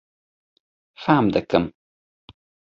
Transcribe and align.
Fêm 1.03 1.25
dikim. 1.33 1.65